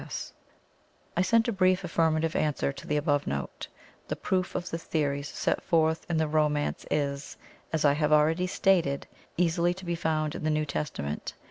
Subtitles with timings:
[0.03, 0.33] S."
[1.15, 3.67] [I sent a brief affirmative answer to the above note;
[4.07, 7.37] the "proof" of the theories set forth in the "Romance" is,
[7.71, 9.05] as I have already stated,
[9.37, 11.35] easily to be found in the New Testament.